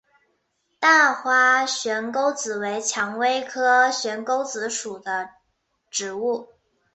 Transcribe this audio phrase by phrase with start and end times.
[0.79, 5.29] 大花悬钩子为蔷薇科悬钩子属的
[5.91, 6.47] 植物。